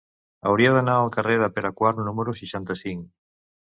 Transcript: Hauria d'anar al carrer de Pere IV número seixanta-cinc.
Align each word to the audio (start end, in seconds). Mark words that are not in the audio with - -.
Hauria 0.51 0.71
d'anar 0.77 0.95
al 1.01 1.11
carrer 1.15 1.37
de 1.43 1.49
Pere 1.57 1.73
IV 1.75 2.03
número 2.07 2.37
seixanta-cinc. 2.43 3.05